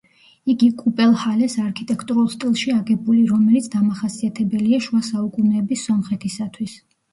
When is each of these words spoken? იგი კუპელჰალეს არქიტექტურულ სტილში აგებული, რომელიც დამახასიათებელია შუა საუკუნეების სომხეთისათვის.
იგი 0.51 0.69
კუპელჰალეს 0.77 1.57
არქიტექტურულ 1.63 2.31
სტილში 2.37 2.73
აგებული, 2.77 3.19
რომელიც 3.33 3.69
დამახასიათებელია 3.77 4.83
შუა 4.89 5.05
საუკუნეების 5.13 5.87
სომხეთისათვის. 5.93 6.79